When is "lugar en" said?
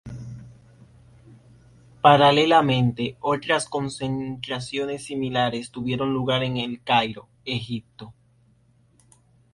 6.11-6.57